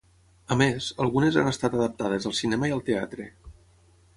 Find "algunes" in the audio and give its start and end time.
1.03-1.37